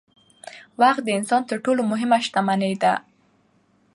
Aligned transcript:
وخت 0.81 1.01
د 1.05 1.09
انسان 1.19 1.41
تر 1.49 1.57
ټولو 1.65 1.81
مهمه 1.91 2.17
شتمني 2.25 2.73
ده 2.83 2.93